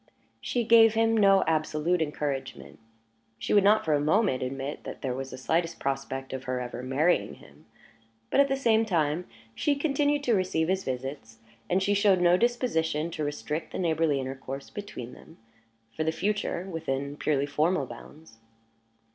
[0.39, 2.79] She gave him no absolute encouragement;
[3.37, 6.59] she would not for a moment admit that there was the slightest prospect of her
[6.59, 7.67] ever marrying him;
[8.31, 11.37] but, at the same time, she continued to receive his visits,
[11.69, 15.37] and she showed no disposition to restrict the neighborly intercourse between them,
[15.95, 18.39] for the future, within purely formal bounds.